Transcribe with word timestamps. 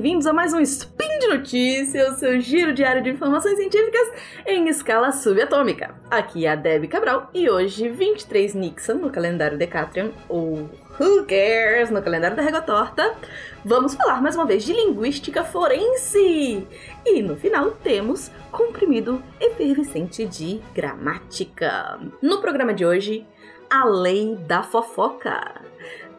bem-vindos 0.00 0.26
a 0.26 0.32
mais 0.32 0.54
um 0.54 0.60
Spin 0.60 1.18
de 1.18 1.26
Notícias, 1.26 2.14
o 2.14 2.18
seu 2.18 2.40
giro 2.40 2.72
diário 2.72 3.02
de 3.02 3.10
informações 3.10 3.56
científicas 3.58 4.10
em 4.46 4.66
escala 4.66 5.12
subatômica. 5.12 5.94
Aqui 6.10 6.46
é 6.46 6.52
a 6.52 6.54
Debbie 6.54 6.88
Cabral 6.88 7.28
e 7.34 7.50
hoje, 7.50 7.86
23 7.90 8.54
Nixon 8.54 8.94
no 8.94 9.10
calendário 9.10 9.58
Decatrium, 9.58 10.10
ou 10.26 10.70
Who 10.98 11.26
Cares 11.28 11.90
no 11.90 12.00
calendário 12.00 12.34
da 12.34 12.42
Régua 12.42 12.62
Torta, 12.62 13.14
vamos 13.62 13.94
falar 13.94 14.22
mais 14.22 14.34
uma 14.36 14.46
vez 14.46 14.64
de 14.64 14.72
linguística 14.72 15.44
forense. 15.44 16.66
E 17.04 17.22
no 17.22 17.36
final 17.36 17.72
temos 17.72 18.30
comprimido 18.50 19.22
efervescente 19.38 20.24
de 20.24 20.62
gramática. 20.74 22.00
No 22.22 22.40
programa 22.40 22.72
de 22.72 22.86
hoje, 22.86 23.26
a 23.68 23.84
lei 23.84 24.34
da 24.46 24.62
fofoca. 24.62 25.60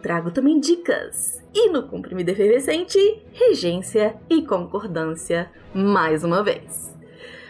Trago 0.01 0.31
também 0.31 0.59
dicas. 0.59 1.39
E 1.53 1.69
no 1.69 1.87
comprimido 1.87 2.29
efervescente, 2.29 2.97
regência 3.33 4.15
e 4.29 4.41
concordância 4.41 5.51
mais 5.73 6.23
uma 6.23 6.43
vez. 6.43 6.91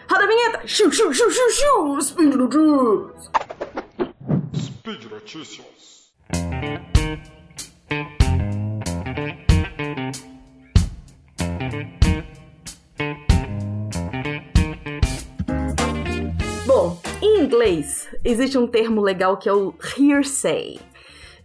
Roda 0.09 0.25
a 0.25 0.27
vinheta! 0.27 0.67
Xiu, 0.67 0.91
xiu, 0.91 1.13
xiu, 1.13 1.31
xiu, 1.31 1.49
xiu! 1.49 2.01
Speed 2.01 2.35
Notícias! 2.35 3.31
Speed 4.53 5.05
Notícias. 5.09 6.11
Bom, 16.67 17.01
em 17.21 17.41
inglês 17.41 18.09
existe 18.25 18.57
um 18.57 18.67
termo 18.67 19.01
legal 19.01 19.37
que 19.37 19.47
é 19.47 19.53
o 19.53 19.73
hearsay. 19.97 20.90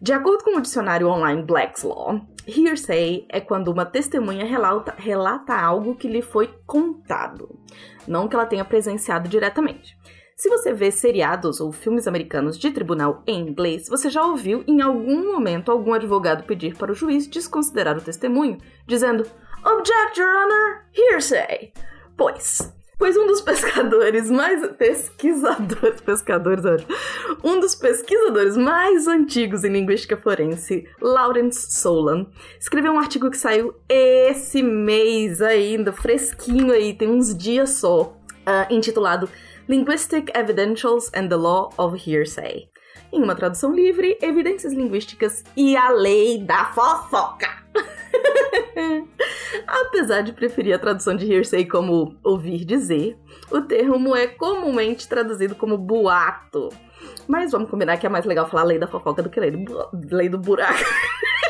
De 0.07 0.13
acordo 0.13 0.45
com 0.45 0.57
o 0.57 0.61
dicionário 0.61 1.09
online 1.09 1.43
Black's 1.43 1.83
Law, 1.83 2.21
hearsay 2.47 3.27
é 3.29 3.41
quando 3.41 3.73
uma 3.73 3.85
testemunha 3.85 4.45
relata, 4.45 4.95
relata 4.97 5.53
algo 5.53 5.97
que 5.97 6.07
lhe 6.07 6.23
foi 6.23 6.47
contado, 6.65 7.59
não 8.07 8.29
que 8.29 8.37
ela 8.37 8.47
tenha 8.47 8.65
presenciado 8.65 9.29
diretamente. 9.29 9.99
Se 10.37 10.49
você 10.49 10.73
vê 10.73 10.93
seriados 10.93 11.61
ou 11.61 11.73
filmes 11.73 12.07
americanos 12.07 12.57
de 12.57 12.71
tribunal 12.71 13.25
em 13.27 13.49
inglês, 13.49 13.89
você 13.89 14.09
já 14.09 14.25
ouviu 14.25 14.63
em 14.69 14.81
algum 14.81 15.33
momento 15.33 15.73
algum 15.73 15.93
advogado 15.93 16.45
pedir 16.45 16.77
para 16.77 16.93
o 16.93 16.95
juiz 16.95 17.27
desconsiderar 17.27 17.99
o 17.99 18.01
testemunho, 18.01 18.59
dizendo 18.87 19.27
Object, 19.65 20.21
Your 20.21 20.31
Honor, 20.31 20.85
hearsay. 20.97 21.73
Pois, 22.17 22.73
Pois 22.99 23.15
um 23.17 23.27
dos 23.27 23.43
pescadores 23.43 24.31
mais. 24.31 24.67
Pesquisadores. 24.77 26.01
Pescadores. 26.01 26.65
Um 27.45 27.61
dos 27.61 27.75
pesquisadores 27.75 28.57
mais 28.57 29.07
antigos 29.07 29.65
em 29.65 29.73
linguística 29.73 30.17
forense, 30.17 30.89
Lawrence 31.01 31.73
Solan, 31.79 32.27
escreveu 32.59 32.93
um 32.93 32.99
artigo 32.99 33.31
que 33.31 33.37
saiu 33.37 33.75
esse 33.89 34.63
mês 34.63 35.43
ainda, 35.43 35.93
fresquinho 35.93 36.73
aí, 36.73 36.95
tem 36.95 37.09
uns 37.09 37.37
dias 37.37 37.71
só, 37.71 38.03
uh, 38.03 38.73
intitulado 38.73 39.29
Linguistic 39.69 40.31
Evidentials 40.35 41.11
and 41.15 41.29
the 41.29 41.37
Law 41.37 41.71
of 41.77 41.99
Hearsay. 42.11 42.69
Em 43.13 43.23
uma 43.23 43.35
tradução 43.35 43.73
livre, 43.75 44.19
evidências 44.23 44.73
linguísticas 44.73 45.45
e 45.57 45.77
a 45.77 45.91
lei 45.91 46.39
da 46.39 46.67
fofoca. 46.67 47.49
Apesar 49.67 50.23
de 50.23 50.33
preferir 50.33 50.75
a 50.75 50.79
tradução 50.79 51.17
de 51.17 51.31
hearsay 51.33 51.67
como 51.67 52.17
ouvir 52.23 52.65
dizer, 52.65 53.17
o 53.51 53.61
termo 53.61 54.15
é 54.15 54.27
comumente 54.27 55.09
traduzido 55.09 55.55
como 55.55 55.77
boato. 55.79 56.71
Mas 57.27 57.53
vamos 57.53 57.71
combinar 57.71 57.97
que 57.97 58.07
é 58.07 58.09
mais 58.09 58.25
legal 58.25 58.49
falar 58.49 58.65
lei 58.65 58.79
da 58.79 58.87
fofoca 58.87 59.23
do 59.23 59.31
que 59.31 59.41
lei 59.41 59.51
do, 59.51 59.89
lei 60.11 60.29
do 60.29 60.39
buraco. 60.39 60.85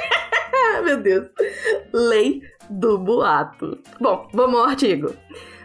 Meu 0.85 1.01
Deus. 1.01 1.29
Lei 1.93 2.43
do 2.71 2.99
boato. 2.99 3.79
Bom, 4.01 4.29
vamos 4.33 4.61
ao 4.61 4.67
artigo. 4.67 5.15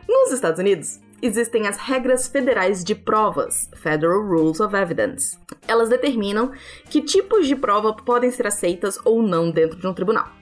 Nos 0.08 0.32
Estados 0.32 0.60
Unidos, 0.60 1.00
existem 1.22 1.68
as 1.68 1.78
regras 1.78 2.28
federais 2.28 2.84
de 2.84 2.96
provas, 2.96 3.70
Federal 3.76 4.22
Rules 4.22 4.60
of 4.60 4.76
Evidence. 4.76 5.38
Elas 5.68 5.90
determinam 5.90 6.52
que 6.90 7.02
tipos 7.02 7.48
de 7.48 7.56
prova 7.56 7.94
podem 7.94 8.32
ser 8.32 8.48
aceitas 8.48 9.00
ou 9.06 9.22
não 9.22 9.52
dentro 9.52 9.80
de 9.80 9.88
um 9.88 9.94
tribunal. 9.94 10.41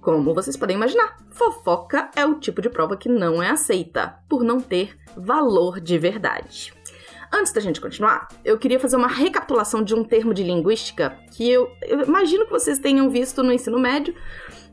Como 0.00 0.32
vocês 0.32 0.56
podem 0.56 0.76
imaginar, 0.76 1.16
fofoca 1.30 2.10
é 2.14 2.24
o 2.24 2.36
tipo 2.36 2.62
de 2.62 2.70
prova 2.70 2.96
que 2.96 3.08
não 3.08 3.42
é 3.42 3.50
aceita, 3.50 4.18
por 4.28 4.44
não 4.44 4.60
ter 4.60 4.96
valor 5.16 5.80
de 5.80 5.98
verdade. 5.98 6.72
Antes 7.32 7.52
da 7.52 7.60
gente 7.60 7.80
continuar, 7.80 8.28
eu 8.42 8.56
queria 8.56 8.80
fazer 8.80 8.96
uma 8.96 9.08
recapitulação 9.08 9.82
de 9.82 9.94
um 9.94 10.02
termo 10.02 10.32
de 10.32 10.42
linguística 10.42 11.18
que 11.32 11.48
eu, 11.50 11.70
eu 11.82 12.00
imagino 12.00 12.46
que 12.46 12.50
vocês 12.50 12.78
tenham 12.78 13.10
visto 13.10 13.42
no 13.42 13.52
ensino 13.52 13.78
médio, 13.78 14.14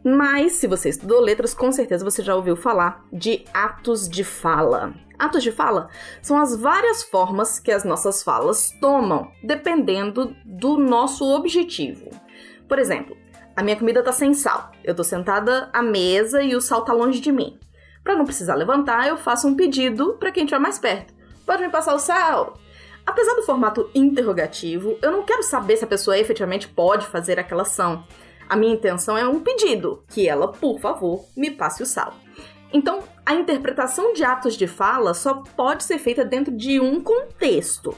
mas 0.04 0.54
se 0.54 0.68
você 0.68 0.90
estudou 0.90 1.20
letras, 1.20 1.54
com 1.54 1.72
certeza 1.72 2.06
você 2.06 2.24
já 2.24 2.34
ouviu 2.36 2.56
falar 2.56 3.04
de 3.12 3.44
atos 3.54 4.08
de 4.08 4.24
fala. 4.24 4.94
Atos 5.20 5.44
de 5.44 5.52
fala 5.52 5.90
são 6.22 6.38
as 6.40 6.56
várias 6.56 7.04
formas 7.04 7.60
que 7.60 7.72
as 7.72 7.84
nossas 7.84 8.24
falas 8.24 8.72
tomam, 8.80 9.32
dependendo 9.44 10.34
do 10.46 10.78
nosso 10.78 11.26
objetivo. 11.26 12.10
Por 12.68 12.80
exemplo, 12.80 13.18
a 13.56 13.64
minha 13.64 13.78
comida 13.78 14.04
tá 14.04 14.12
sem 14.12 14.34
sal. 14.34 14.72
Eu 14.84 14.94
tô 14.94 15.04
sentada 15.04 15.70
à 15.72 15.82
mesa 15.82 16.42
e 16.44 16.56
o 16.56 16.62
sal 16.62 16.84
tá 16.84 16.92
longe 16.92 17.22
de 17.22 17.32
mim. 17.32 17.58
Para 18.04 18.16
não 18.16 18.26
precisar 18.26 18.56
levantar, 18.56 19.08
eu 19.08 19.18
faço 19.18 19.48
um 19.48 19.56
pedido 19.56 20.14
para 20.20 20.32
quem 20.32 20.44
estiver 20.44 20.60
mais 20.60 20.78
perto. 20.78 21.14
Pode 21.46 21.64
me 21.64 21.70
passar 21.70 21.96
o 21.96 22.00
sal? 22.00 22.58
Apesar 23.06 23.34
do 23.36 23.44
formato 23.44 23.90
interrogativo, 23.96 24.98
eu 25.02 25.12
não 25.12 25.24
quero 25.24 25.44
saber 25.44 25.78
se 25.78 25.86
a 25.86 25.88
pessoa 25.88 26.18
efetivamente 26.18 26.68
pode 26.68 27.08
fazer 27.08 27.40
aquela 27.40 27.62
ação. 27.62 28.04
A 28.50 28.56
minha 28.56 28.74
intenção 28.74 29.18
é 29.18 29.28
um 29.28 29.40
pedido, 29.40 30.04
que 30.10 30.28
ela, 30.28 30.50
por 30.52 30.80
favor, 30.80 31.24
me 31.36 31.50
passe 31.50 31.82
o 31.82 31.86
sal. 31.86 32.14
Então, 32.74 33.00
a 33.26 33.34
interpretação 33.34 34.14
de 34.14 34.24
atos 34.24 34.56
de 34.56 34.68
fala 34.68 35.14
só 35.14 35.36
pode 35.56 35.84
ser 35.84 35.98
feita 35.98 36.26
dentro 36.26 36.56
de 36.56 36.80
um 36.80 37.02
contexto 37.02 37.96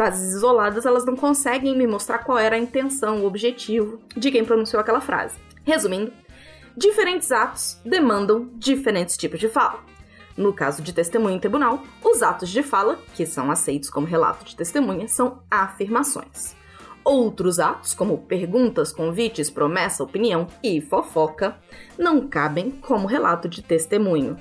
frases 0.00 0.32
isoladas, 0.32 0.86
elas 0.86 1.04
não 1.04 1.14
conseguem 1.14 1.76
me 1.76 1.86
mostrar 1.86 2.20
qual 2.20 2.38
era 2.38 2.56
a 2.56 2.58
intenção, 2.58 3.20
o 3.20 3.26
objetivo 3.26 4.00
de 4.16 4.30
quem 4.30 4.42
pronunciou 4.42 4.80
aquela 4.80 4.98
frase. 4.98 5.36
Resumindo, 5.62 6.10
diferentes 6.74 7.30
atos 7.30 7.78
demandam 7.84 8.48
diferentes 8.54 9.14
tipos 9.18 9.38
de 9.38 9.46
fala. 9.46 9.80
No 10.38 10.54
caso 10.54 10.80
de 10.80 10.94
testemunho 10.94 11.36
em 11.36 11.38
tribunal, 11.38 11.82
os 12.02 12.22
atos 12.22 12.48
de 12.48 12.62
fala, 12.62 12.98
que 13.14 13.26
são 13.26 13.50
aceitos 13.50 13.90
como 13.90 14.06
relato 14.06 14.42
de 14.42 14.56
testemunha, 14.56 15.06
são 15.06 15.42
afirmações. 15.50 16.56
Outros 17.04 17.60
atos, 17.60 17.92
como 17.92 18.16
perguntas, 18.16 18.94
convites, 18.94 19.50
promessa, 19.50 20.02
opinião 20.02 20.46
e 20.62 20.80
fofoca, 20.80 21.58
não 21.98 22.26
cabem 22.26 22.70
como 22.70 23.06
relato 23.06 23.50
de 23.50 23.60
testemunho. 23.60 24.38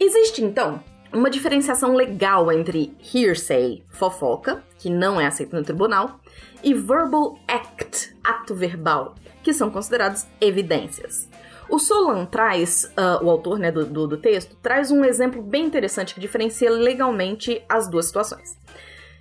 Existe 0.00 0.42
então 0.42 0.82
uma 1.12 1.30
diferenciação 1.30 1.94
legal 1.94 2.50
entre 2.50 2.96
hearsay, 3.14 3.84
fofoca, 3.88 4.62
que 4.78 4.88
não 4.88 5.20
é 5.20 5.26
aceito 5.26 5.54
no 5.54 5.62
tribunal, 5.62 6.20
e 6.62 6.74
verbal 6.74 7.38
act, 7.46 8.16
ato 8.22 8.54
verbal, 8.54 9.14
que 9.42 9.52
são 9.52 9.70
considerados 9.70 10.26
evidências. 10.40 11.28
O 11.68 11.78
Solan 11.78 12.26
traz, 12.26 12.84
uh, 12.96 13.24
o 13.24 13.30
autor 13.30 13.58
né, 13.58 13.70
do, 13.70 13.84
do, 13.84 14.06
do 14.06 14.16
texto, 14.16 14.56
traz 14.62 14.90
um 14.90 15.04
exemplo 15.04 15.42
bem 15.42 15.64
interessante 15.64 16.14
que 16.14 16.20
diferencia 16.20 16.70
legalmente 16.70 17.62
as 17.68 17.88
duas 17.88 18.06
situações. 18.06 18.58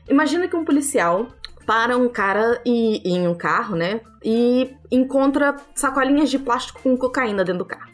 Imagina 0.09 0.47
que 0.47 0.55
um 0.55 0.65
policial 0.65 1.27
para 1.65 1.97
um 1.97 2.09
cara 2.09 2.61
e, 2.65 3.01
em 3.07 3.27
um 3.27 3.35
carro, 3.35 3.75
né? 3.75 4.01
E 4.23 4.75
encontra 4.91 5.55
sacolinhas 5.75 6.29
de 6.29 6.39
plástico 6.39 6.81
com 6.81 6.97
cocaína 6.97 7.43
dentro 7.43 7.59
do 7.59 7.65
carro. 7.65 7.90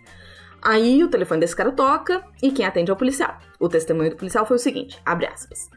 Aí 0.62 1.04
o 1.04 1.10
telefone 1.10 1.42
desse 1.42 1.56
cara 1.56 1.72
toca 1.72 2.24
e 2.42 2.52
quem 2.52 2.66
atende 2.66 2.92
é 2.92 2.94
o 2.94 2.98
policial. 2.98 3.38
O 3.60 3.70
testemunho 3.70 4.10
do 4.10 4.16
policial 4.16 4.46
foi 4.46 4.58
o 4.58 4.60
seguinte, 4.60 5.00
abre 5.06 5.28
aspas. 5.28 5.70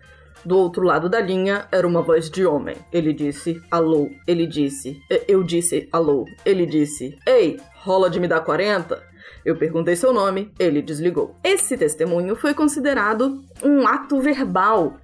Do 0.45 0.57
outro 0.57 0.83
lado 0.83 1.09
da 1.09 1.21
linha 1.21 1.67
era 1.71 1.87
uma 1.87 2.01
voz 2.01 2.31
de 2.31 2.47
homem. 2.47 2.77
Ele 2.91 3.13
disse 3.13 3.63
alô. 3.71 4.11
Ele 4.27 4.47
disse. 4.47 4.99
Eu 5.29 5.43
disse 5.43 5.87
alô. 5.93 6.25
Ele 6.47 6.65
disse: 6.65 7.19
Ei, 7.27 7.61
rola 7.75 8.09
de 8.09 8.19
me 8.19 8.27
dar 8.27 8.41
40? 8.41 9.03
Eu 9.45 9.57
perguntei 9.57 9.97
seu 9.97 10.15
nome. 10.15 10.51
Ele 10.59 10.81
desligou. 10.81 11.37
Esse 11.45 11.77
testemunho 11.77 12.35
foi 12.35 12.55
considerado 12.55 13.45
um 13.63 13.87
ato 13.87 14.19
verbal 14.19 14.97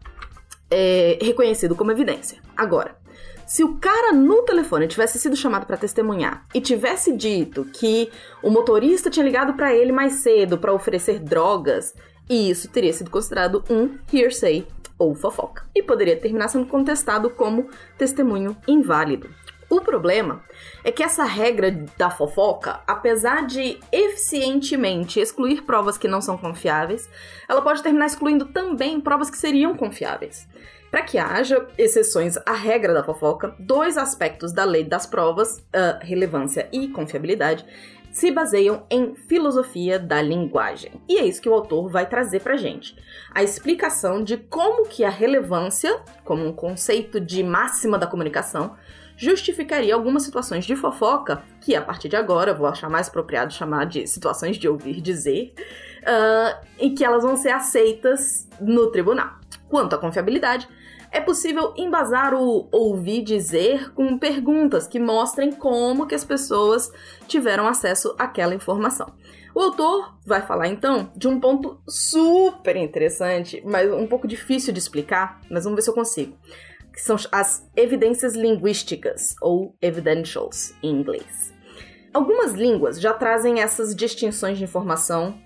é, 0.71 1.19
reconhecido 1.21 1.75
como 1.75 1.93
evidência. 1.93 2.39
Agora, 2.57 2.97
se 3.47 3.63
o 3.63 3.77
cara 3.77 4.13
no 4.13 4.43
telefone 4.43 4.89
tivesse 4.89 5.19
sido 5.19 5.37
chamado 5.37 5.67
para 5.67 5.77
testemunhar 5.77 6.45
e 6.53 6.61
tivesse 6.61 7.17
dito 7.17 7.65
que 7.65 8.11
o 8.43 8.51
motorista 8.51 9.09
tinha 9.09 9.25
ligado 9.25 9.55
para 9.55 9.73
ele 9.73 9.93
mais 9.93 10.15
cedo 10.15 10.59
para 10.59 10.73
oferecer 10.73 11.21
drogas, 11.21 11.95
isso 12.29 12.69
teria 12.69 12.93
sido 12.93 13.09
considerado 13.09 13.63
um 13.71 13.97
hearsay 14.13 14.67
ou 14.99 15.15
fofoca 15.15 15.65
e 15.75 15.83
poderia 15.83 16.17
terminar 16.17 16.49
sendo 16.49 16.67
contestado 16.67 17.31
como 17.31 17.69
testemunho 17.97 18.57
inválido. 18.67 19.31
O 19.69 19.81
problema 19.81 20.45
é 20.85 20.93
que 20.93 21.03
essa 21.03 21.25
regra 21.25 21.71
da 21.99 22.09
fofoca, 22.09 22.81
apesar 22.87 23.47
de 23.47 23.79
eficientemente 23.91 25.19
excluir 25.19 25.63
provas 25.63 25.99
que 25.99 26.07
não 26.07 26.21
são 26.21 26.39
confiáveis, 26.39 27.09
ela 27.49 27.63
pode 27.63 27.83
terminar 27.83 28.07
excluindo 28.07 28.47
também 28.47 29.01
provas 29.01 29.29
que 29.29 29.37
seriam 29.37 29.77
confiáveis. 29.77 30.49
Para 30.97 31.05
que 31.05 31.19
haja 31.19 31.67
exceções 31.77 32.39
à 32.47 32.55
regra 32.55 32.95
da 32.95 33.05
fofoca, 33.05 33.55
dois 33.59 33.99
aspectos 33.99 34.51
da 34.51 34.65
lei 34.65 34.83
das 34.83 35.05
provas, 35.05 35.59
uh, 35.59 35.99
relevância 36.01 36.71
e 36.73 36.89
confiabilidade, 36.89 37.67
se 38.11 38.31
baseiam 38.31 38.87
em 38.91 39.15
filosofia 39.15 39.99
da 39.99 40.23
linguagem. 40.23 40.93
E 41.07 41.19
é 41.19 41.27
isso 41.27 41.43
que 41.43 41.51
o 41.51 41.53
autor 41.53 41.91
vai 41.91 42.09
trazer 42.09 42.41
pra 42.41 42.57
gente. 42.57 42.97
A 43.31 43.43
explicação 43.43 44.25
de 44.25 44.39
como 44.39 44.89
que 44.89 45.05
a 45.05 45.11
relevância, 45.11 46.01
como 46.25 46.47
um 46.47 46.53
conceito 46.55 47.21
de 47.21 47.45
máxima 47.45 47.99
da 47.99 48.07
comunicação, 48.07 48.75
justificaria 49.19 49.95
algumas 49.95 50.23
situações 50.23 50.65
de 50.65 50.75
fofoca, 50.77 51.43
que 51.61 51.77
a 51.77 51.83
partir 51.83 52.09
de 52.09 52.17
agora 52.17 52.53
eu 52.53 52.57
vou 52.57 52.67
achar 52.67 52.89
mais 52.89 53.09
apropriado 53.09 53.53
chamar 53.53 53.85
de 53.85 54.07
situações 54.07 54.57
de 54.57 54.67
ouvir 54.67 55.03
dizer, 55.03 55.53
uh, 56.01 56.67
e 56.81 56.93
que 56.93 57.05
elas 57.05 57.23
vão 57.23 57.37
ser 57.37 57.51
aceitas 57.51 58.49
no 58.59 58.91
tribunal. 58.91 59.35
Quanto 59.69 59.95
à 59.95 59.99
confiabilidade, 59.99 60.67
é 61.17 61.21
possível 61.23 61.73
embasar 61.79 62.35
o 62.35 62.69
ouvir 62.71 63.23
dizer 63.23 63.91
com 63.95 64.19
perguntas 64.19 64.87
que 64.87 65.01
mostrem 65.01 65.51
como 65.51 66.07
que 66.07 66.15
as 66.15 66.27
pessoas 66.27 66.93
tiveram 67.27 67.67
acesso 67.67 68.15
àquela 68.19 68.55
informação. 68.55 69.15
O 69.55 69.61
autor 69.61 70.15
vai 70.27 70.43
falar 70.43 70.69
então 70.69 71.11
de 71.17 71.27
um 71.27 71.41
ponto 71.41 71.81
super 71.89 72.77
interessante, 72.77 73.63
mas 73.65 73.91
um 73.91 74.07
pouco 74.07 74.29
difícil 74.29 74.75
de 74.75 74.79
explicar, 74.79 75.41
mas 75.51 75.65
vamos 75.65 75.77
ver 75.77 75.83
se 75.83 75.89
eu 75.89 75.95
consigo. 75.95 76.37
Que 76.93 77.01
são 77.01 77.17
as 77.33 77.67
evidências 77.75 78.35
linguísticas, 78.35 79.35
ou 79.41 79.75
evidentials 79.81 80.75
em 80.83 80.91
inglês. 80.91 81.55
Algumas 82.13 82.53
línguas 82.53 83.01
já 83.01 83.15
trazem 83.15 83.61
essas 83.61 83.97
distinções 83.97 84.59
de 84.59 84.65
informação 84.65 85.41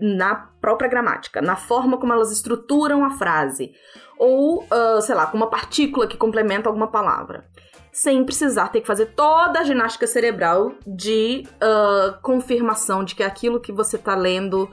na 0.00 0.34
própria 0.60 0.88
gramática, 0.88 1.40
na 1.40 1.56
forma 1.56 1.98
como 1.98 2.12
elas 2.12 2.30
estruturam 2.30 3.04
a 3.04 3.10
frase, 3.10 3.72
ou, 4.18 4.64
uh, 4.64 5.00
sei 5.00 5.14
lá, 5.14 5.26
com 5.26 5.36
uma 5.36 5.48
partícula 5.48 6.06
que 6.06 6.16
complementa 6.16 6.68
alguma 6.68 6.88
palavra. 6.88 7.44
Sem 7.92 8.24
precisar 8.24 8.68
ter 8.68 8.80
que 8.80 8.86
fazer 8.86 9.06
toda 9.14 9.60
a 9.60 9.64
ginástica 9.64 10.06
cerebral 10.06 10.72
de 10.84 11.44
uh, 11.56 12.20
confirmação 12.22 13.04
de 13.04 13.14
que 13.14 13.22
aquilo 13.22 13.60
que 13.60 13.72
você 13.72 13.96
tá 13.96 14.16
lendo, 14.16 14.68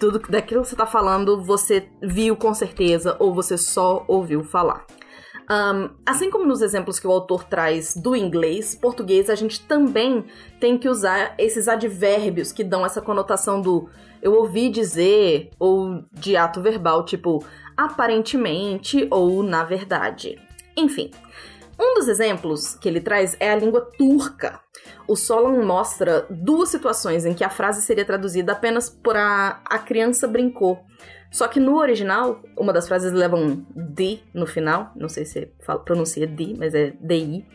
tudo 0.00 0.18
daquilo 0.18 0.62
que 0.62 0.68
você 0.68 0.76
tá 0.76 0.86
falando, 0.86 1.42
você 1.42 1.88
viu 2.02 2.36
com 2.36 2.52
certeza 2.52 3.16
ou 3.20 3.32
você 3.32 3.56
só 3.56 4.04
ouviu 4.08 4.42
falar. 4.42 4.84
Um, 5.48 5.90
assim 6.04 6.28
como 6.28 6.44
nos 6.44 6.60
exemplos 6.60 6.98
que 6.98 7.06
o 7.06 7.10
autor 7.10 7.44
traz 7.44 7.94
do 7.94 8.16
inglês, 8.16 8.74
português, 8.74 9.30
a 9.30 9.36
gente 9.36 9.64
também 9.64 10.24
tem 10.58 10.76
que 10.76 10.88
usar 10.88 11.34
esses 11.38 11.68
advérbios 11.68 12.50
que 12.50 12.64
dão 12.64 12.84
essa 12.84 13.00
conotação 13.00 13.60
do 13.60 13.88
eu 14.26 14.34
ouvi 14.34 14.68
dizer 14.68 15.50
ou 15.56 16.04
de 16.12 16.36
ato 16.36 16.60
verbal, 16.60 17.04
tipo 17.04 17.44
aparentemente 17.76 19.06
ou 19.08 19.40
na 19.40 19.62
verdade. 19.62 20.36
Enfim, 20.76 21.12
um 21.78 21.94
dos 21.94 22.08
exemplos 22.08 22.74
que 22.74 22.88
ele 22.88 23.00
traz 23.00 23.36
é 23.38 23.52
a 23.52 23.54
língua 23.54 23.82
turca. 23.96 24.58
O 25.06 25.14
Solon 25.14 25.64
mostra 25.64 26.26
duas 26.28 26.70
situações 26.70 27.24
em 27.24 27.34
que 27.34 27.44
a 27.44 27.48
frase 27.48 27.82
seria 27.82 28.04
traduzida 28.04 28.50
apenas 28.50 28.90
por 28.90 29.16
a, 29.16 29.60
a 29.64 29.78
criança 29.78 30.26
brincou. 30.26 30.80
Só 31.30 31.46
que 31.46 31.60
no 31.60 31.78
original, 31.78 32.42
uma 32.58 32.72
das 32.72 32.88
frases 32.88 33.12
leva 33.12 33.36
um 33.36 33.64
D 33.76 34.18
no 34.34 34.46
final, 34.46 34.90
não 34.96 35.08
sei 35.08 35.24
se 35.24 35.52
fala, 35.60 35.78
pronuncia 35.78 36.26
D, 36.26 36.56
mas 36.58 36.74
é 36.74 36.94
DI, 37.00 37.46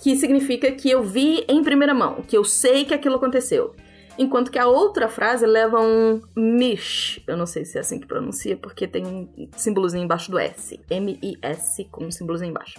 que 0.00 0.14
significa 0.14 0.70
que 0.70 0.88
eu 0.88 1.02
vi 1.02 1.44
em 1.48 1.64
primeira 1.64 1.94
mão, 1.94 2.22
que 2.22 2.36
eu 2.36 2.44
sei 2.44 2.84
que 2.84 2.94
aquilo 2.94 3.16
aconteceu. 3.16 3.74
Enquanto 4.18 4.50
que 4.50 4.58
a 4.58 4.66
outra 4.66 5.08
frase 5.08 5.46
leva 5.46 5.80
um 5.80 6.20
mish. 6.36 7.20
Eu 7.26 7.36
não 7.36 7.46
sei 7.46 7.64
se 7.64 7.78
é 7.78 7.80
assim 7.80 7.98
que 7.98 8.06
pronuncia, 8.06 8.56
porque 8.56 8.86
tem 8.86 9.06
um 9.06 9.48
símbolozinho 9.56 10.04
embaixo 10.04 10.30
do 10.30 10.38
S. 10.38 10.78
M-I-S 10.90 11.84
com 11.90 12.04
um 12.04 12.10
símbolozinho 12.10 12.50
embaixo. 12.50 12.78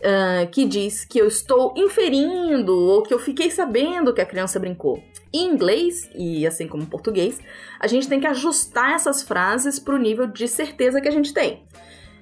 Uh, 0.00 0.50
que 0.50 0.66
diz 0.66 1.04
que 1.04 1.18
eu 1.18 1.26
estou 1.26 1.72
inferindo 1.76 2.76
ou 2.76 3.02
que 3.02 3.14
eu 3.14 3.18
fiquei 3.18 3.50
sabendo 3.50 4.12
que 4.12 4.20
a 4.20 4.26
criança 4.26 4.58
brincou. 4.58 5.02
Em 5.32 5.46
inglês, 5.46 6.10
e 6.14 6.46
assim 6.46 6.66
como 6.66 6.82
em 6.82 6.86
português, 6.86 7.40
a 7.80 7.86
gente 7.86 8.08
tem 8.08 8.20
que 8.20 8.26
ajustar 8.26 8.94
essas 8.94 9.22
frases 9.22 9.78
para 9.78 9.94
o 9.94 9.98
nível 9.98 10.26
de 10.26 10.46
certeza 10.46 11.00
que 11.00 11.08
a 11.08 11.12
gente 11.12 11.32
tem. 11.32 11.62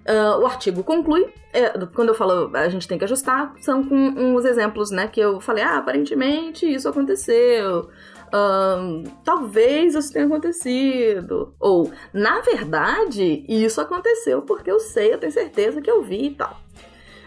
Uh, 0.09 0.41
o 0.41 0.47
artigo 0.47 0.83
conclui, 0.83 1.33
é, 1.53 1.71
quando 1.95 2.09
eu 2.09 2.15
falo 2.15 2.51
a 2.57 2.69
gente 2.69 2.89
tem 2.89 2.99
que 2.99 3.05
ajustar, 3.05 3.55
são 3.61 3.85
com 3.85 3.95
uns 3.97 4.45
exemplos, 4.45 4.91
né? 4.91 5.07
Que 5.07 5.21
eu 5.21 5.41
falei, 5.41 5.63
ah, 5.63 5.79
aparentemente 5.79 6.67
isso 6.67 6.89
aconteceu 6.89 7.89
talvez 9.25 9.95
isso 9.95 10.13
tenha 10.13 10.27
acontecido. 10.27 11.55
Ou, 11.61 11.93
na 12.13 12.41
verdade, 12.41 13.45
isso 13.49 13.81
aconteceu 13.81 14.43
porque 14.43 14.71
eu 14.71 14.81
sei, 14.81 15.13
eu 15.13 15.19
tenho 15.19 15.33
certeza 15.33 15.81
que 15.81 15.91
eu 15.91 16.03
vi 16.03 16.27
e 16.27 16.35
tal. 16.35 16.61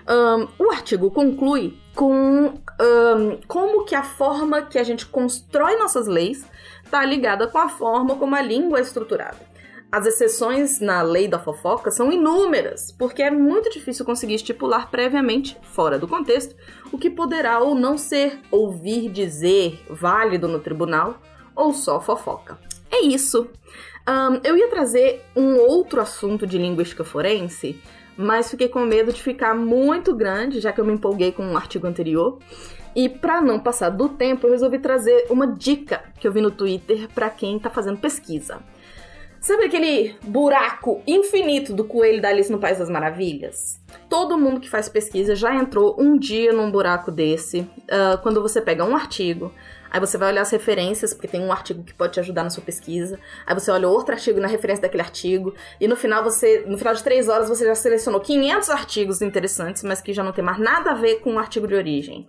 Um, 0.07 0.47
o 0.63 0.71
artigo 0.71 1.09
conclui 1.09 1.77
com 1.95 2.13
um, 2.53 3.39
como 3.47 3.85
que 3.85 3.95
a 3.95 4.03
forma 4.03 4.61
que 4.61 4.77
a 4.77 4.83
gente 4.83 5.05
constrói 5.05 5.77
nossas 5.77 6.05
leis 6.05 6.45
está 6.83 7.03
ligada 7.03 7.47
com 7.47 7.57
a 7.57 7.69
forma 7.69 8.15
como 8.15 8.35
a 8.35 8.41
língua 8.41 8.77
é 8.77 8.81
estruturada. 8.81 9.54
As 9.95 10.05
exceções 10.05 10.81
na 10.81 11.01
lei 11.01 11.25
da 11.25 11.39
fofoca 11.39 11.89
são 11.89 12.11
inúmeras, 12.11 12.91
porque 12.91 13.23
é 13.23 13.31
muito 13.31 13.69
difícil 13.69 14.03
conseguir 14.03 14.33
estipular 14.33 14.91
previamente, 14.91 15.57
fora 15.61 15.97
do 15.97 16.05
contexto, 16.05 16.53
o 16.91 16.97
que 16.97 17.09
poderá 17.09 17.59
ou 17.59 17.73
não 17.73 17.97
ser 17.97 18.41
ouvir 18.51 19.09
dizer 19.09 19.79
válido 19.89 20.49
no 20.49 20.59
tribunal 20.59 21.17
ou 21.55 21.73
só 21.73 22.01
fofoca. 22.01 22.59
É 22.91 23.05
isso. 23.05 23.47
Um, 24.05 24.41
eu 24.43 24.57
ia 24.57 24.67
trazer 24.67 25.23
um 25.33 25.61
outro 25.61 26.01
assunto 26.01 26.45
de 26.45 26.57
linguística 26.57 27.05
forense, 27.05 27.81
mas 28.17 28.51
fiquei 28.51 28.67
com 28.67 28.81
medo 28.81 29.13
de 29.13 29.23
ficar 29.23 29.55
muito 29.55 30.13
grande, 30.13 30.59
já 30.59 30.73
que 30.73 30.81
eu 30.81 30.85
me 30.85 30.91
empolguei 30.91 31.31
com 31.31 31.41
um 31.41 31.55
artigo 31.55 31.87
anterior. 31.87 32.37
E 32.93 33.07
para 33.07 33.39
não 33.39 33.61
passar 33.61 33.91
do 33.91 34.09
tempo, 34.09 34.45
eu 34.45 34.51
resolvi 34.51 34.77
trazer 34.77 35.27
uma 35.29 35.47
dica 35.47 36.03
que 36.19 36.27
eu 36.27 36.33
vi 36.33 36.41
no 36.41 36.51
Twitter 36.51 37.07
para 37.15 37.29
quem 37.29 37.55
está 37.55 37.69
fazendo 37.69 37.97
pesquisa. 37.97 38.59
Sabe 39.45 39.65
aquele 39.65 40.15
buraco 40.23 41.03
infinito 41.05 41.71
do 41.71 41.83
coelho 41.83 42.19
da 42.19 42.29
Alice 42.29 42.51
no 42.51 42.57
País 42.57 42.79
das 42.79 42.89
Maravilhas? 42.89 43.79
Todo 44.09 44.39
mundo 44.39 44.59
que 44.59 44.67
faz 44.67 44.89
pesquisa 44.89 45.35
já 45.35 45.53
entrou 45.53 45.95
um 45.99 46.17
dia 46.17 46.51
num 46.51 46.71
buraco 46.71 47.11
desse. 47.11 47.59
Uh, 47.59 48.19
quando 48.23 48.41
você 48.41 48.59
pega 48.59 48.83
um 48.83 48.95
artigo, 48.95 49.53
aí 49.91 49.99
você 49.99 50.17
vai 50.17 50.31
olhar 50.31 50.41
as 50.41 50.49
referências, 50.49 51.13
porque 51.13 51.27
tem 51.27 51.41
um 51.41 51.51
artigo 51.51 51.83
que 51.83 51.93
pode 51.93 52.13
te 52.13 52.19
ajudar 52.21 52.43
na 52.43 52.49
sua 52.49 52.63
pesquisa. 52.63 53.19
Aí 53.45 53.53
você 53.53 53.69
olha 53.69 53.87
outro 53.87 54.15
artigo 54.15 54.39
na 54.39 54.47
referência 54.47 54.81
daquele 54.81 55.03
artigo. 55.03 55.53
E 55.79 55.87
no 55.87 55.95
final, 55.95 56.23
você, 56.23 56.65
no 56.65 56.75
final 56.75 56.95
de 56.95 57.03
três 57.03 57.29
horas, 57.29 57.47
você 57.47 57.65
já 57.65 57.75
selecionou 57.75 58.21
500 58.21 58.69
artigos 58.71 59.21
interessantes, 59.21 59.83
mas 59.83 60.01
que 60.01 60.11
já 60.11 60.23
não 60.23 60.31
tem 60.31 60.43
mais 60.43 60.57
nada 60.57 60.89
a 60.89 60.95
ver 60.95 61.19
com 61.19 61.35
o 61.35 61.37
artigo 61.37 61.67
de 61.67 61.75
origem. 61.75 62.27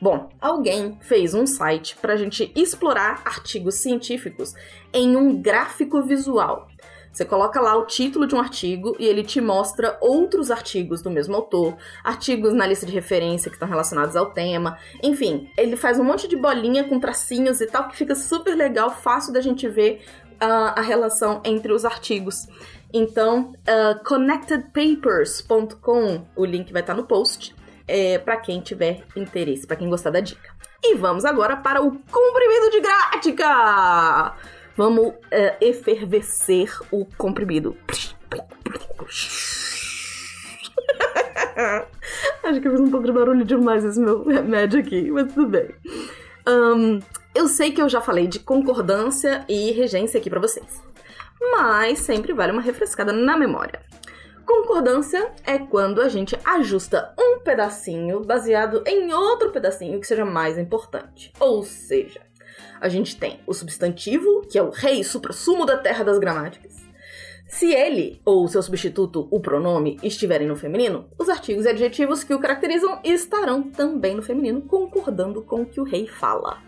Bom, 0.00 0.28
alguém 0.40 0.96
fez 1.00 1.34
um 1.34 1.44
site 1.44 1.96
para 1.96 2.12
a 2.12 2.16
gente 2.16 2.52
explorar 2.54 3.20
artigos 3.24 3.76
científicos 3.76 4.54
em 4.92 5.16
um 5.16 5.40
gráfico 5.42 6.00
visual. 6.02 6.67
Você 7.12 7.24
coloca 7.24 7.60
lá 7.60 7.76
o 7.76 7.86
título 7.86 8.26
de 8.26 8.34
um 8.34 8.40
artigo 8.40 8.96
e 8.98 9.06
ele 9.06 9.22
te 9.22 9.40
mostra 9.40 9.96
outros 10.00 10.50
artigos 10.50 11.00
do 11.02 11.10
mesmo 11.10 11.36
autor, 11.36 11.76
artigos 12.04 12.52
na 12.52 12.66
lista 12.66 12.84
de 12.86 12.92
referência 12.92 13.48
que 13.50 13.56
estão 13.56 13.68
relacionados 13.68 14.16
ao 14.16 14.26
tema. 14.26 14.76
Enfim, 15.02 15.50
ele 15.56 15.76
faz 15.76 15.98
um 15.98 16.04
monte 16.04 16.28
de 16.28 16.36
bolinha 16.36 16.84
com 16.84 17.00
tracinhos 17.00 17.60
e 17.60 17.66
tal 17.66 17.88
que 17.88 17.96
fica 17.96 18.14
super 18.14 18.54
legal, 18.54 18.90
fácil 18.90 19.32
da 19.32 19.40
gente 19.40 19.68
ver 19.68 20.04
uh, 20.42 20.74
a 20.76 20.80
relação 20.80 21.40
entre 21.44 21.72
os 21.72 21.84
artigos. 21.84 22.46
Então, 22.92 23.52
uh, 23.52 24.04
connectedpapers.com, 24.04 26.26
o 26.36 26.44
link 26.44 26.72
vai 26.72 26.82
estar 26.82 26.94
no 26.94 27.04
post 27.04 27.56
é, 27.86 28.18
para 28.18 28.36
quem 28.36 28.60
tiver 28.60 29.04
interesse, 29.16 29.66
para 29.66 29.76
quem 29.76 29.88
gostar 29.88 30.10
da 30.10 30.20
dica. 30.20 30.54
E 30.82 30.94
vamos 30.94 31.24
agora 31.24 31.56
para 31.56 31.80
o 31.82 31.90
comprimido 31.90 32.70
de 32.70 32.80
grática! 32.80 34.36
Vamos 34.78 35.12
é, 35.32 35.56
efervescer 35.60 36.72
o 36.92 37.04
comprimido. 37.04 37.76
Acho 42.44 42.60
que 42.60 42.68
eu 42.68 42.70
fiz 42.70 42.80
um 42.80 42.88
pouco 42.88 43.04
de 43.04 43.10
barulho 43.12 43.44
demais 43.44 43.84
esse 43.84 43.98
meu 43.98 44.22
remédio 44.24 44.78
aqui, 44.78 45.10
mas 45.10 45.34
tudo 45.34 45.48
bem. 45.48 45.74
Um, 46.48 47.00
eu 47.34 47.48
sei 47.48 47.72
que 47.72 47.82
eu 47.82 47.88
já 47.88 48.00
falei 48.00 48.28
de 48.28 48.38
concordância 48.38 49.44
e 49.48 49.72
regência 49.72 50.20
aqui 50.20 50.30
para 50.30 50.38
vocês, 50.38 50.80
mas 51.50 51.98
sempre 51.98 52.32
vale 52.32 52.52
uma 52.52 52.62
refrescada 52.62 53.12
na 53.12 53.36
memória. 53.36 53.80
Concordância 54.46 55.32
é 55.44 55.58
quando 55.58 56.00
a 56.00 56.08
gente 56.08 56.38
ajusta 56.44 57.12
um 57.18 57.40
pedacinho 57.40 58.20
baseado 58.20 58.84
em 58.86 59.12
outro 59.12 59.50
pedacinho 59.50 59.98
que 59.98 60.06
seja 60.06 60.24
mais 60.24 60.56
importante. 60.56 61.32
Ou 61.40 61.64
seja, 61.64 62.27
a 62.80 62.88
gente 62.88 63.16
tem 63.16 63.40
o 63.46 63.54
substantivo, 63.54 64.42
que 64.48 64.58
é 64.58 64.62
o 64.62 64.70
rei 64.70 65.02
supra-sumo 65.04 65.66
da 65.66 65.76
terra 65.76 66.04
das 66.04 66.18
gramáticas. 66.18 66.76
Se 67.48 67.72
ele 67.72 68.20
ou 68.24 68.46
seu 68.46 68.62
substituto, 68.62 69.26
o 69.30 69.40
pronome, 69.40 69.98
estiverem 70.02 70.46
no 70.46 70.54
feminino, 70.54 71.08
os 71.18 71.30
artigos 71.30 71.64
e 71.64 71.68
adjetivos 71.70 72.22
que 72.22 72.34
o 72.34 72.38
caracterizam 72.38 73.00
estarão 73.02 73.62
também 73.62 74.14
no 74.14 74.22
feminino, 74.22 74.60
concordando 74.60 75.42
com 75.42 75.62
o 75.62 75.66
que 75.66 75.80
o 75.80 75.84
rei 75.84 76.06
fala. 76.06 76.62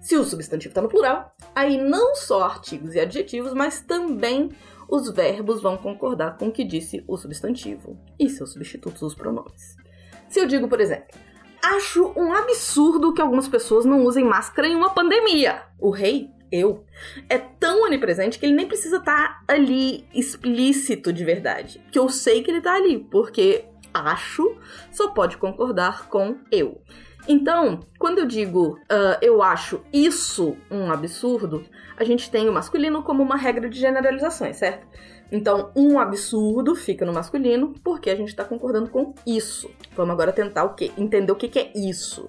Se 0.00 0.16
o 0.16 0.24
substantivo 0.24 0.70
está 0.70 0.80
no 0.80 0.88
plural, 0.88 1.34
aí 1.54 1.76
não 1.76 2.14
só 2.14 2.44
artigos 2.44 2.94
e 2.94 3.00
adjetivos, 3.00 3.52
mas 3.52 3.80
também 3.80 4.50
os 4.88 5.10
verbos 5.10 5.62
vão 5.62 5.76
concordar 5.76 6.36
com 6.36 6.48
o 6.48 6.52
que 6.52 6.64
disse 6.64 7.04
o 7.08 7.16
substantivo 7.16 7.98
e 8.18 8.28
seus 8.28 8.52
substitutos, 8.52 9.02
os 9.02 9.14
pronomes. 9.14 9.76
Se 10.28 10.38
eu 10.38 10.46
digo, 10.46 10.68
por 10.68 10.80
exemplo, 10.80 11.18
Acho 11.62 12.12
um 12.16 12.32
absurdo 12.32 13.14
que 13.14 13.22
algumas 13.22 13.46
pessoas 13.46 13.84
não 13.84 14.04
usem 14.04 14.24
máscara 14.24 14.66
em 14.66 14.74
uma 14.74 14.90
pandemia. 14.90 15.62
O 15.78 15.90
rei, 15.90 16.28
eu, 16.50 16.84
é 17.28 17.38
tão 17.38 17.84
onipresente 17.84 18.38
que 18.38 18.44
ele 18.44 18.54
nem 18.54 18.66
precisa 18.66 18.96
estar 18.96 19.44
tá 19.46 19.54
ali 19.54 20.04
explícito 20.12 21.12
de 21.12 21.24
verdade. 21.24 21.80
Que 21.90 21.98
eu 21.98 22.08
sei 22.08 22.42
que 22.42 22.50
ele 22.50 22.60
tá 22.60 22.74
ali, 22.74 22.98
porque 22.98 23.64
acho 23.94 24.56
só 24.90 25.10
pode 25.10 25.36
concordar 25.36 26.08
com 26.08 26.36
eu. 26.50 26.82
Então, 27.28 27.80
quando 27.98 28.18
eu 28.18 28.26
digo 28.26 28.72
uh, 28.72 29.16
eu 29.22 29.42
acho 29.42 29.80
isso 29.92 30.56
um 30.70 30.90
absurdo, 30.90 31.64
a 31.96 32.02
gente 32.02 32.30
tem 32.30 32.48
o 32.48 32.52
masculino 32.52 33.02
como 33.02 33.22
uma 33.22 33.36
regra 33.36 33.68
de 33.68 33.78
generalizações, 33.78 34.56
certo? 34.56 34.86
Então, 35.32 35.72
um 35.74 35.98
absurdo 35.98 36.74
fica 36.74 37.06
no 37.06 37.12
masculino 37.12 37.72
porque 37.82 38.10
a 38.10 38.14
gente 38.14 38.28
está 38.28 38.44
concordando 38.44 38.90
com 38.90 39.14
isso. 39.26 39.70
Vamos 39.96 40.12
agora 40.12 40.30
tentar 40.30 40.64
o 40.64 40.74
quê? 40.74 40.92
Entender 40.98 41.32
o 41.32 41.36
que, 41.36 41.48
que 41.48 41.58
é 41.58 41.72
isso. 41.74 42.28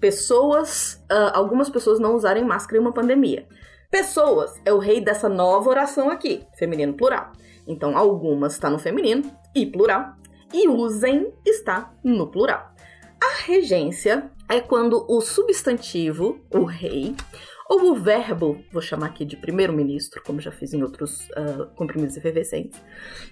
Pessoas, 0.00 0.94
uh, 1.08 1.30
algumas 1.32 1.70
pessoas 1.70 2.00
não 2.00 2.16
usarem 2.16 2.44
máscara 2.44 2.76
em 2.76 2.80
uma 2.80 2.92
pandemia. 2.92 3.46
Pessoas 3.88 4.60
é 4.64 4.72
o 4.72 4.78
rei 4.78 5.00
dessa 5.00 5.28
nova 5.28 5.70
oração 5.70 6.10
aqui, 6.10 6.44
feminino 6.58 6.94
plural. 6.94 7.30
Então, 7.68 7.96
algumas 7.96 8.54
está 8.54 8.68
no 8.68 8.80
feminino 8.80 9.30
e 9.54 9.64
plural, 9.64 10.14
e 10.52 10.66
usem 10.66 11.32
está 11.46 11.92
no 12.02 12.26
plural. 12.26 12.72
A 13.22 13.44
regência 13.44 14.28
é 14.48 14.60
quando 14.60 15.06
o 15.08 15.20
substantivo, 15.20 16.40
o 16.52 16.64
rei, 16.64 17.14
ou 17.70 17.92
o 17.92 17.94
verbo, 17.94 18.64
vou 18.72 18.82
chamar 18.82 19.06
aqui 19.06 19.24
de 19.24 19.36
primeiro-ministro, 19.36 20.20
como 20.26 20.40
já 20.40 20.50
fiz 20.50 20.74
em 20.74 20.82
outros 20.82 21.20
uh, 21.30 21.66
comprimidos 21.76 22.16
efervescentes, 22.16 22.82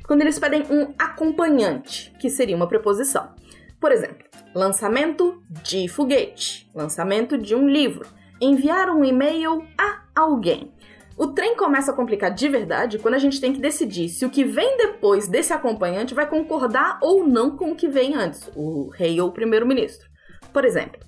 quando 0.07 0.21
eles 0.21 0.39
pedem 0.39 0.63
um 0.71 0.95
acompanhante, 0.97 2.15
que 2.21 2.31
seria 2.31 2.55
uma 2.55 2.69
preposição. 2.69 3.35
Por 3.81 3.91
exemplo, 3.91 4.25
lançamento 4.55 5.43
de 5.65 5.89
foguete, 5.89 6.71
lançamento 6.73 7.37
de 7.37 7.57
um 7.57 7.69
livro, 7.69 8.07
enviar 8.41 8.91
um 8.91 9.05
e-mail 9.05 9.67
a 9.77 10.05
alguém. 10.15 10.73
O 11.17 11.27
trem 11.27 11.57
começa 11.57 11.91
a 11.91 11.95
complicar 11.95 12.33
de 12.33 12.49
verdade 12.49 12.97
quando 13.01 13.15
a 13.15 13.19
gente 13.19 13.41
tem 13.41 13.53
que 13.53 13.61
decidir 13.61 14.09
se 14.09 14.25
o 14.25 14.31
que 14.31 14.45
vem 14.45 14.77
depois 14.77 15.27
desse 15.27 15.53
acompanhante 15.53 16.15
vai 16.15 16.31
concordar 16.31 17.01
ou 17.03 17.27
não 17.27 17.57
com 17.57 17.73
o 17.73 17.77
que 17.77 17.89
vem 17.89 18.15
antes, 18.15 18.49
o 18.55 18.89
rei 18.91 19.21
ou 19.21 19.31
o 19.31 19.33
primeiro-ministro. 19.33 20.09
Por 20.53 20.65
exemplo, 20.65 21.08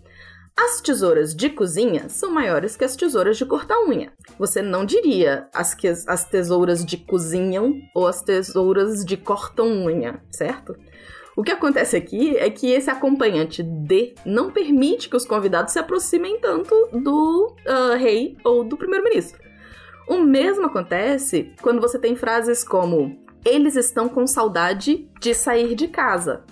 as 0.62 0.80
tesouras 0.82 1.34
de 1.34 1.48
cozinha 1.48 2.10
são 2.10 2.30
maiores 2.30 2.76
que 2.76 2.84
as 2.84 2.94
tesouras 2.94 3.38
de 3.38 3.46
cortar 3.46 3.82
unha. 3.88 4.12
Você 4.38 4.60
não 4.60 4.84
diria 4.84 5.48
as, 5.54 5.72
que, 5.72 5.88
as 5.88 6.24
tesouras 6.24 6.84
de 6.84 6.98
cozinham 6.98 7.80
ou 7.94 8.06
as 8.06 8.20
tesouras 8.20 9.02
de 9.02 9.16
cortam 9.16 9.86
unha, 9.86 10.22
certo? 10.30 10.76
O 11.34 11.42
que 11.42 11.50
acontece 11.50 11.96
aqui 11.96 12.36
é 12.36 12.50
que 12.50 12.70
esse 12.70 12.90
acompanhante 12.90 13.62
de 13.62 14.14
não 14.26 14.50
permite 14.50 15.08
que 15.08 15.16
os 15.16 15.24
convidados 15.24 15.72
se 15.72 15.78
aproximem 15.78 16.38
tanto 16.40 16.74
do 16.92 17.56
uh, 17.66 17.96
rei 17.96 18.36
ou 18.44 18.62
do 18.62 18.76
primeiro-ministro. 18.76 19.40
O 20.06 20.18
mesmo 20.18 20.66
acontece 20.66 21.54
quando 21.62 21.80
você 21.80 21.98
tem 21.98 22.14
frases 22.14 22.62
como 22.62 23.18
eles 23.46 23.76
estão 23.76 24.10
com 24.10 24.26
saudade 24.26 25.08
de 25.18 25.32
sair 25.32 25.74
de 25.74 25.88
casa. 25.88 26.44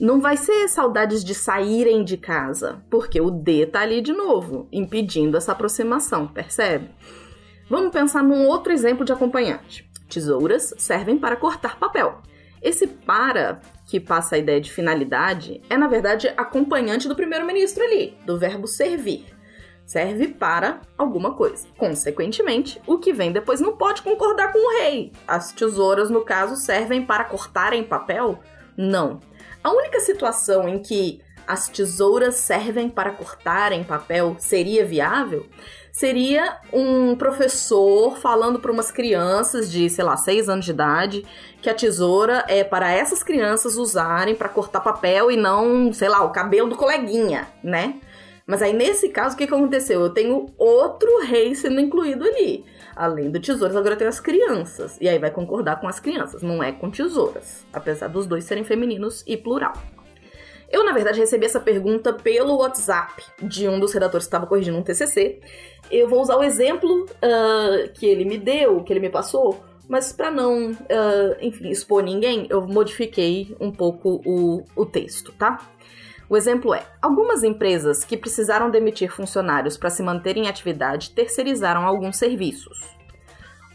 Não 0.00 0.20
vai 0.20 0.36
ser 0.36 0.68
saudades 0.68 1.24
de 1.24 1.34
saírem 1.34 2.04
de 2.04 2.16
casa, 2.16 2.82
porque 2.90 3.20
o 3.20 3.30
D 3.30 3.66
tá 3.66 3.80
ali 3.80 4.00
de 4.00 4.12
novo, 4.12 4.68
impedindo 4.72 5.36
essa 5.36 5.52
aproximação, 5.52 6.26
percebe? 6.26 6.90
Vamos 7.68 7.92
pensar 7.92 8.22
num 8.22 8.46
outro 8.46 8.72
exemplo 8.72 9.04
de 9.04 9.12
acompanhante. 9.12 9.88
Tesouras 10.08 10.74
servem 10.76 11.18
para 11.18 11.36
cortar 11.36 11.78
papel. 11.78 12.20
Esse 12.60 12.86
para, 12.86 13.60
que 13.86 13.98
passa 13.98 14.36
a 14.36 14.38
ideia 14.38 14.60
de 14.60 14.72
finalidade, 14.72 15.60
é 15.68 15.76
na 15.76 15.88
verdade 15.88 16.32
acompanhante 16.36 17.08
do 17.08 17.16
primeiro-ministro 17.16 17.82
ali, 17.82 18.16
do 18.26 18.38
verbo 18.38 18.66
servir 18.66 19.26
serve 19.84 20.28
para 20.28 20.80
alguma 20.96 21.34
coisa. 21.34 21.66
Consequentemente, 21.76 22.80
o 22.86 22.98
que 22.98 23.12
vem 23.12 23.30
depois 23.30 23.60
não 23.60 23.76
pode 23.76 24.00
concordar 24.00 24.52
com 24.52 24.58
o 24.58 24.80
rei. 24.80 25.12
As 25.28 25.52
tesouras, 25.52 26.08
no 26.08 26.22
caso, 26.22 26.56
servem 26.56 27.04
para 27.04 27.24
cortarem 27.24 27.84
papel? 27.84 28.38
Não. 28.74 29.20
A 29.62 29.70
única 29.70 30.00
situação 30.00 30.68
em 30.68 30.78
que 30.78 31.20
as 31.46 31.68
tesouras 31.68 32.36
servem 32.36 32.88
para 32.88 33.12
cortarem 33.12 33.84
papel 33.84 34.36
seria 34.38 34.84
viável 34.84 35.46
seria 35.92 36.56
um 36.72 37.14
professor 37.14 38.16
falando 38.16 38.58
para 38.58 38.72
umas 38.72 38.90
crianças 38.90 39.70
de, 39.70 39.90
sei 39.90 40.02
lá, 40.02 40.16
6 40.16 40.48
anos 40.48 40.64
de 40.64 40.70
idade 40.70 41.26
que 41.60 41.68
a 41.68 41.74
tesoura 41.74 42.44
é 42.48 42.64
para 42.64 42.90
essas 42.90 43.22
crianças 43.22 43.76
usarem 43.76 44.34
para 44.34 44.48
cortar 44.48 44.80
papel 44.80 45.30
e 45.30 45.36
não, 45.36 45.92
sei 45.92 46.08
lá, 46.08 46.24
o 46.24 46.30
cabelo 46.30 46.70
do 46.70 46.76
coleguinha, 46.76 47.46
né? 47.62 48.00
Mas 48.46 48.62
aí, 48.62 48.72
nesse 48.72 49.10
caso, 49.10 49.34
o 49.34 49.38
que 49.38 49.44
aconteceu? 49.44 50.00
Eu 50.00 50.10
tenho 50.10 50.46
outro 50.58 51.24
rei 51.24 51.54
sendo 51.54 51.80
incluído 51.80 52.24
ali. 52.24 52.64
Além 52.94 53.30
do 53.30 53.40
tesouras, 53.40 53.76
agora 53.76 53.96
tenho 53.96 54.10
as 54.10 54.20
crianças. 54.20 54.98
E 55.00 55.08
aí 55.08 55.18
vai 55.18 55.30
concordar 55.30 55.80
com 55.80 55.88
as 55.88 55.98
crianças, 55.98 56.42
não 56.42 56.62
é 56.62 56.72
com 56.72 56.90
tesouras. 56.90 57.64
Apesar 57.72 58.08
dos 58.08 58.26
dois 58.26 58.44
serem 58.44 58.64
femininos 58.64 59.22
e 59.26 59.36
plural. 59.36 59.72
Eu, 60.70 60.84
na 60.84 60.92
verdade, 60.92 61.20
recebi 61.20 61.44
essa 61.44 61.60
pergunta 61.60 62.14
pelo 62.14 62.56
WhatsApp 62.56 63.22
de 63.42 63.68
um 63.68 63.78
dos 63.78 63.92
redatores 63.92 64.26
que 64.26 64.28
estava 64.28 64.46
corrigindo 64.46 64.78
um 64.78 64.82
TCC. 64.82 65.38
Eu 65.90 66.08
vou 66.08 66.22
usar 66.22 66.36
o 66.36 66.42
exemplo 66.42 67.04
uh, 67.04 67.92
que 67.92 68.06
ele 68.06 68.24
me 68.24 68.38
deu, 68.38 68.82
que 68.82 68.90
ele 68.90 69.00
me 69.00 69.10
passou, 69.10 69.62
mas 69.86 70.10
para 70.10 70.30
não, 70.30 70.70
uh, 70.70 71.36
enfim, 71.42 71.68
expor 71.68 72.02
ninguém, 72.02 72.46
eu 72.48 72.66
modifiquei 72.66 73.54
um 73.60 73.70
pouco 73.70 74.22
o, 74.24 74.64
o 74.74 74.86
texto, 74.86 75.32
tá? 75.32 75.58
O 76.32 76.36
exemplo 76.38 76.72
é: 76.72 76.82
algumas 77.02 77.42
empresas 77.42 78.04
que 78.04 78.16
precisaram 78.16 78.70
demitir 78.70 79.10
funcionários 79.12 79.76
para 79.76 79.90
se 79.90 80.02
manterem 80.02 80.44
em 80.44 80.48
atividade 80.48 81.10
terceirizaram 81.10 81.86
alguns 81.86 82.16
serviços. 82.16 82.80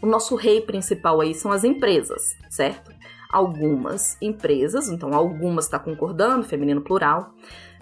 O 0.02 0.06
nosso 0.06 0.34
rei 0.34 0.60
principal 0.60 1.20
aí 1.20 1.36
são 1.36 1.52
as 1.52 1.62
empresas, 1.62 2.36
certo? 2.50 2.90
Algumas 3.30 4.20
empresas, 4.20 4.88
então 4.88 5.14
algumas 5.14 5.66
está 5.66 5.78
concordando, 5.78 6.48
feminino 6.48 6.80
plural, 6.80 7.32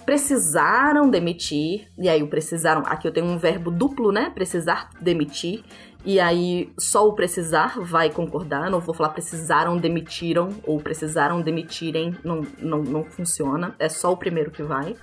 precisaram 0.07 1.11
demitir, 1.11 1.89
e 1.99 2.09
aí 2.09 2.23
o 2.23 2.29
precisaram, 2.29 2.83
aqui 2.87 3.09
eu 3.09 3.13
tenho 3.13 3.27
um 3.27 3.37
verbo 3.37 3.71
duplo, 3.71 4.13
né? 4.13 4.31
Precisar 4.33 4.91
demitir, 5.01 5.65
e 6.05 6.21
aí 6.21 6.73
só 6.79 7.07
o 7.09 7.13
precisar 7.13 7.81
vai 7.81 8.09
concordar, 8.09 8.71
não 8.71 8.79
vou 8.79 8.95
falar 8.95 9.09
precisaram 9.09 9.77
demitiram 9.77 10.51
ou 10.63 10.81
precisaram 10.81 11.43
demitirem, 11.43 12.17
não, 12.23 12.47
não, 12.61 12.83
não 12.83 13.05
funciona, 13.05 13.75
é 13.81 13.89
só 13.89 14.13
o 14.13 14.17
primeiro 14.17 14.53
que 14.53 14.63
vai. 14.63 14.95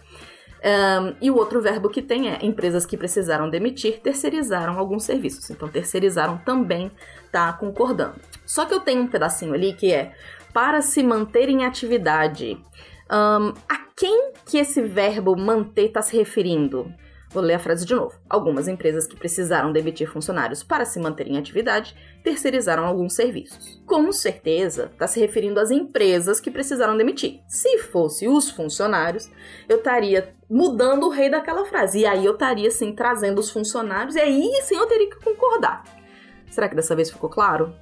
Um, 0.64 1.14
e 1.22 1.30
o 1.30 1.36
outro 1.36 1.62
verbo 1.62 1.90
que 1.90 2.02
tem 2.02 2.30
é 2.30 2.40
empresas 2.42 2.86
que 2.86 2.96
precisaram 2.96 3.50
demitir 3.50 4.00
terceirizaram 4.00 4.80
alguns 4.80 5.04
serviços. 5.04 5.50
Então, 5.50 5.68
terceirizaram 5.68 6.38
também 6.38 6.90
tá 7.30 7.52
concordando. 7.52 8.16
Só 8.46 8.64
que 8.64 8.74
eu 8.74 8.80
tenho 8.80 9.02
um 9.02 9.08
pedacinho 9.08 9.54
ali 9.54 9.74
que 9.74 9.92
é 9.92 10.14
para 10.54 10.82
se 10.82 11.04
manter 11.04 11.50
em 11.50 11.66
atividade. 11.66 12.58
Um, 13.14 13.54
a 13.70 13.78
quem 13.96 14.32
que 14.44 14.58
esse 14.58 14.82
verbo 14.82 15.38
manter 15.38 15.86
está 15.86 16.02
se 16.02 16.18
referindo? 16.18 16.92
Vou 17.30 17.44
ler 17.44 17.54
a 17.54 17.60
frase 17.60 17.86
de 17.86 17.94
novo. 17.94 18.16
Algumas 18.28 18.68
empresas 18.68 19.06
que 19.06 19.16
precisaram 19.16 19.72
demitir 19.72 20.08
funcionários 20.08 20.64
para 20.64 20.84
se 20.84 21.00
manterem 21.00 21.36
em 21.36 21.38
atividade 21.38 21.96
terceirizaram 22.24 22.86
alguns 22.86 23.14
serviços. 23.14 23.82
Com 23.86 24.12
certeza, 24.12 24.90
está 24.92 25.08
se 25.08 25.20
referindo 25.20 25.60
às 25.60 25.70
empresas 25.70 26.40
que 26.40 26.50
precisaram 26.50 26.98
demitir. 26.98 27.40
Se 27.48 27.80
fosse 27.80 28.28
os 28.28 28.50
funcionários, 28.50 29.30
eu 29.70 29.78
estaria 29.78 30.34
mudando 30.50 31.06
o 31.06 31.10
rei 31.10 31.30
daquela 31.30 31.66
frase. 31.66 32.00
E 32.00 32.06
aí 32.08 32.26
eu 32.26 32.34
estaria, 32.34 32.70
sim, 32.72 32.94
trazendo 32.94 33.40
os 33.40 33.52
funcionários, 33.52 34.16
e 34.16 34.20
aí 34.20 34.62
sim 34.64 34.76
eu 34.76 34.88
teria 34.88 35.10
que 35.10 35.24
concordar. 35.24 35.84
Será 36.50 36.70
que 36.70 36.76
dessa 36.76 36.96
vez 36.96 37.10
ficou 37.10 37.30
claro? 37.30 37.76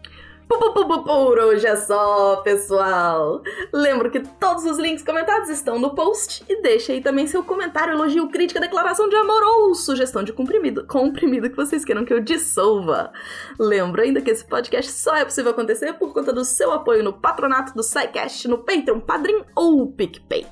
Por 0.52 1.40
hoje 1.40 1.66
é 1.66 1.76
só, 1.76 2.38
pessoal. 2.38 3.42
Lembro 3.72 4.12
que 4.12 4.20
todos 4.20 4.66
os 4.66 4.78
links 4.78 5.04
comentados 5.04 5.50
estão 5.50 5.80
no 5.80 5.96
post 5.96 6.44
e 6.50 6.62
deixe 6.62 6.92
aí 6.92 7.02
também 7.02 7.28
seu 7.28 7.44
comentário, 7.44 7.94
elogio, 7.94 8.28
crítica, 8.30 8.60
declaração 8.60 9.08
de 9.08 9.16
amor 9.16 9.42
ou 9.44 9.76
sugestão 9.76 10.24
de 10.24 10.34
comprimido, 10.34 10.86
comprimido 10.86 11.50
que 11.50 11.56
vocês 11.56 11.86
queiram 11.86 12.06
que 12.06 12.14
eu 12.14 12.20
dissolva. 12.20 13.12
Lembro 13.60 14.02
ainda 14.02 14.22
que 14.22 14.32
esse 14.32 14.46
podcast 14.46 14.92
só 14.92 15.16
é 15.16 15.26
possível 15.26 15.52
acontecer 15.52 15.94
por 15.94 16.14
conta 16.14 16.34
do 16.34 16.44
seu 16.44 16.72
apoio 16.72 17.04
no 17.04 17.14
patronato 17.14 17.74
do 17.74 17.84
SciCast, 17.84 18.48
no 18.48 18.60
Patreon, 18.60 19.00
Padrim 19.00 19.44
ou 19.56 19.92
PicPay. 19.92 20.46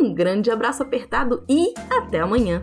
Um 0.00 0.14
grande 0.14 0.50
abraço 0.50 0.82
apertado 0.82 1.44
e 1.48 1.72
até 1.90 2.20
amanhã. 2.20 2.62